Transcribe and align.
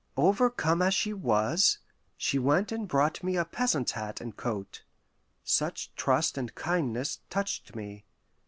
Overcome 0.17 0.81
as 0.81 0.95
she 0.95 1.13
was, 1.13 1.77
she 2.17 2.39
went 2.39 2.71
and 2.71 2.87
brought 2.87 3.21
me 3.23 3.35
a 3.37 3.45
peasant's 3.45 3.91
hat 3.91 4.19
and 4.19 4.35
coat. 4.35 4.83
Such 5.43 5.93
trust 5.93 6.39
and 6.39 6.55
kindness 6.55 7.19
touched 7.29 7.75
me. 7.75 8.05